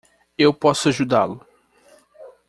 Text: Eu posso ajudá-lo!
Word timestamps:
Eu 0.35 0.51
posso 0.51 0.89
ajudá-lo! 0.89 1.45